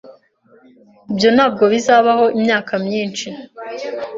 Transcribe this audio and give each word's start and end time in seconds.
Ibyo 1.11 1.29
ntabwo 1.35 1.63
bizabaho 1.73 2.25
imyaka 2.37 2.73
myinshi. 2.85 3.27